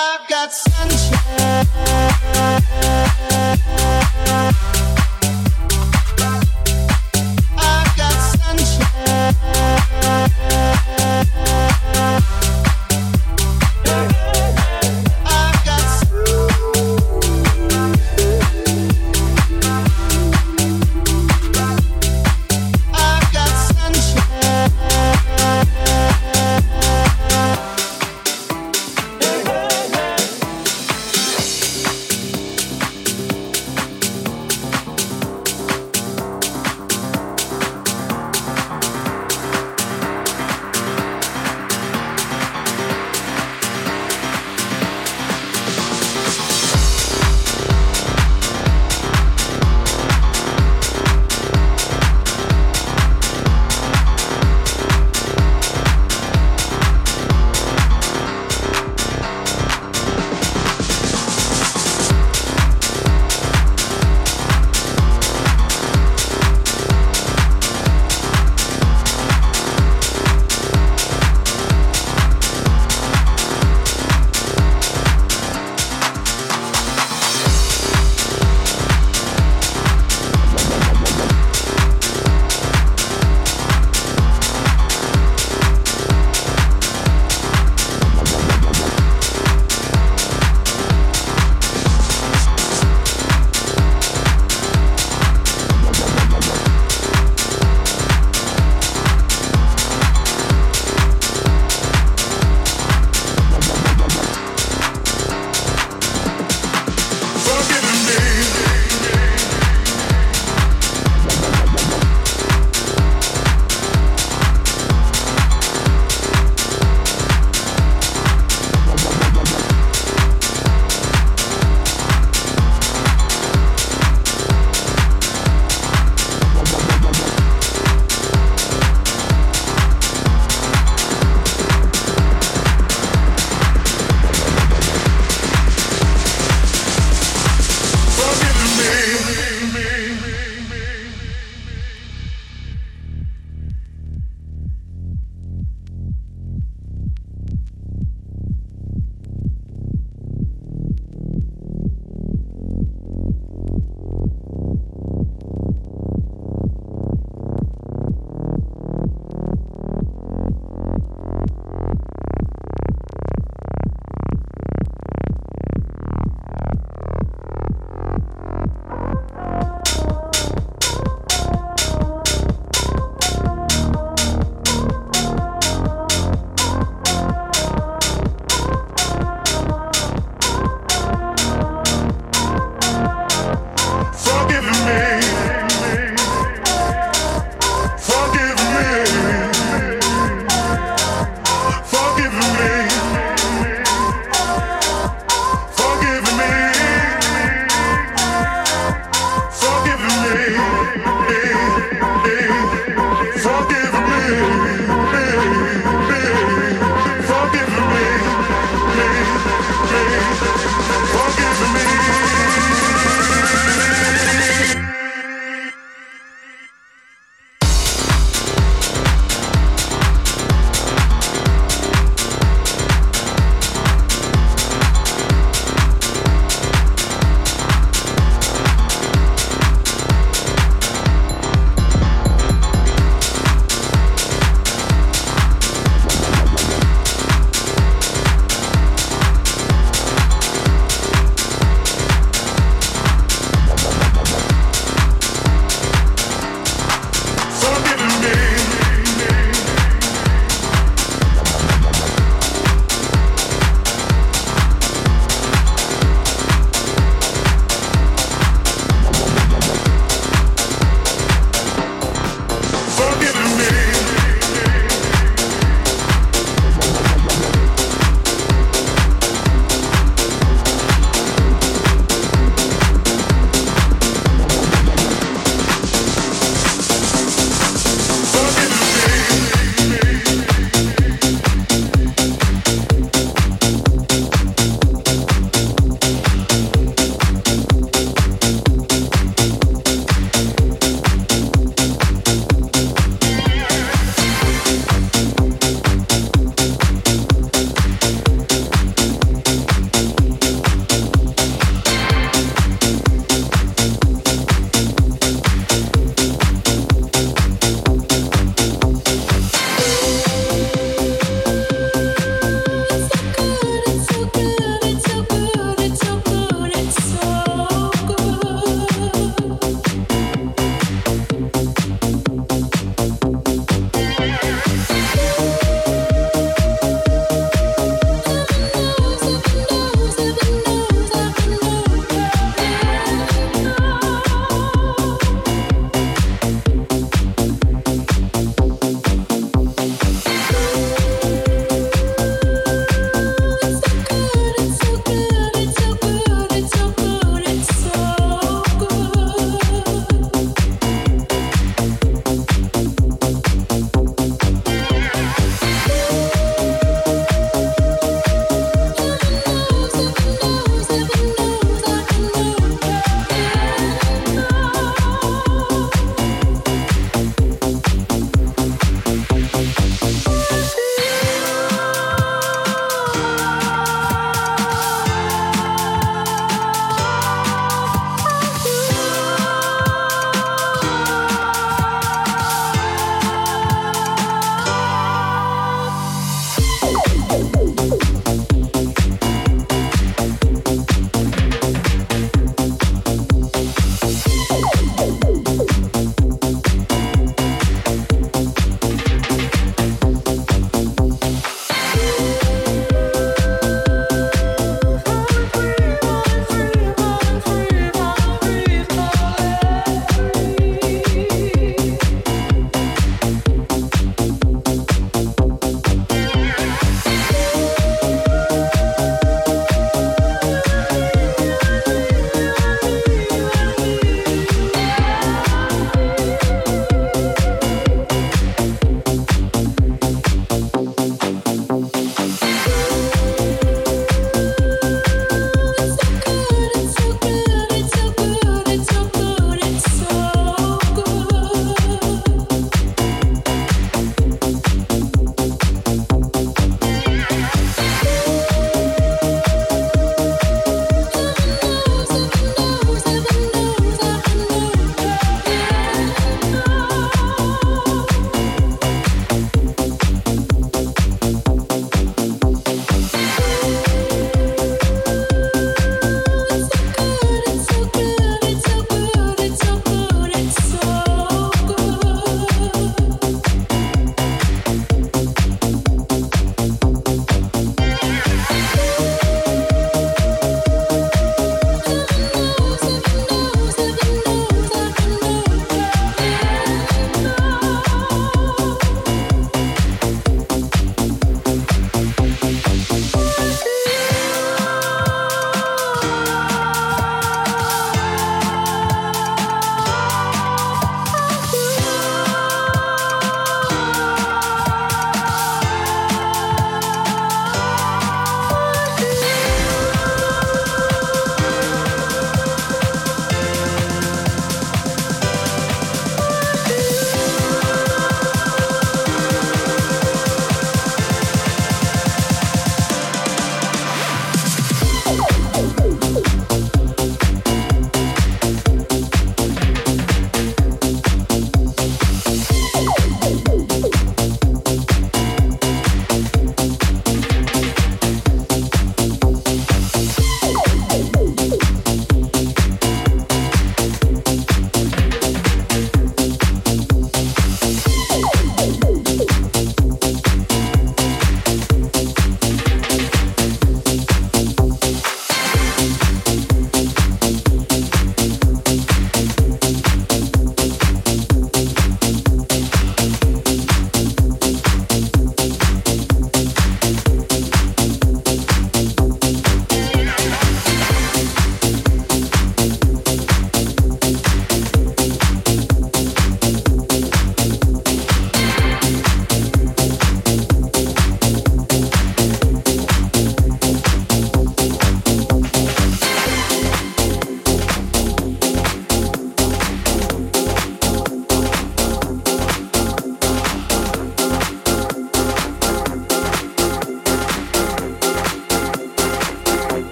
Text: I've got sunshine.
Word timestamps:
I've 0.00 0.28
got 0.28 0.52
sunshine. 0.52 1.67